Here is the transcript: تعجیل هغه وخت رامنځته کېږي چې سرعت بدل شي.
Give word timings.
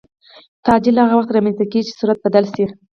تعجیل 0.65 0.95
هغه 1.01 1.15
وخت 1.17 1.29
رامنځته 1.33 1.65
کېږي 1.71 1.87
چې 1.87 1.97
سرعت 1.99 2.19
بدل 2.25 2.45
شي. 2.53 2.65